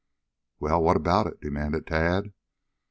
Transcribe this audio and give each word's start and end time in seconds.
"Well, 0.59 0.81
what 0.81 0.97
about 0.97 1.27
it?" 1.27 1.39
demanded 1.41 1.85
Tad. 1.85 2.33